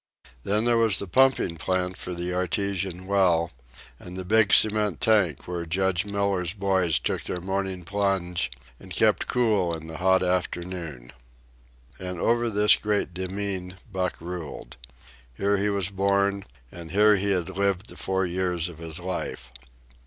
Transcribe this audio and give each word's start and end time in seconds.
Then 0.41 0.65
there 0.65 0.79
was 0.79 0.97
the 0.97 1.05
pumping 1.05 1.57
plant 1.57 1.95
for 1.95 2.15
the 2.15 2.33
artesian 2.33 3.05
well, 3.05 3.51
and 3.99 4.17
the 4.17 4.25
big 4.25 4.51
cement 4.51 4.99
tank 4.99 5.47
where 5.47 5.63
Judge 5.67 6.05
Miller's 6.07 6.53
boys 6.53 6.97
took 6.97 7.21
their 7.21 7.39
morning 7.39 7.83
plunge 7.83 8.49
and 8.79 8.91
kept 8.91 9.27
cool 9.27 9.75
in 9.75 9.85
the 9.85 9.97
hot 9.97 10.23
afternoon. 10.23 11.11
And 11.99 12.19
over 12.19 12.49
this 12.49 12.75
great 12.77 13.13
demesne 13.13 13.77
Buck 13.91 14.19
ruled. 14.19 14.75
Here 15.35 15.57
he 15.57 15.69
was 15.69 15.91
born, 15.91 16.45
and 16.71 16.89
here 16.89 17.17
he 17.17 17.29
had 17.29 17.49
lived 17.55 17.87
the 17.87 17.95
four 17.95 18.25
years 18.25 18.69
of 18.69 18.79
his 18.79 18.99
life. 18.99 19.51